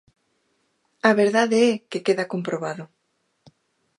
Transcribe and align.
A 1.09 1.11
verdade 1.21 1.57
é 1.69 1.71
que 1.89 2.03
queda 2.05 2.29
comprobado. 2.33 2.83